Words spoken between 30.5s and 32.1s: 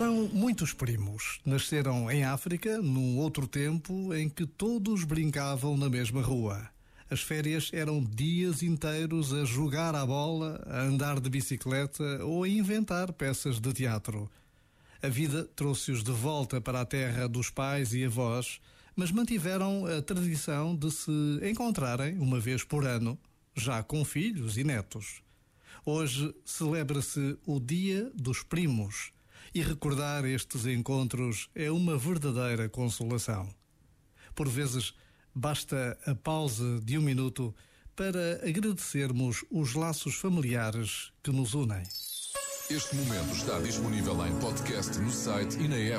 encontros é uma